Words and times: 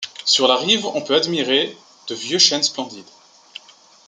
Sur 0.25 0.47
la 0.47 0.55
rive 0.55 0.87
on 0.87 1.01
peut 1.03 1.13
admirer 1.13 1.77
de 2.07 2.15
vieux 2.15 2.39
chênes 2.39 2.63
splendides. 2.63 3.05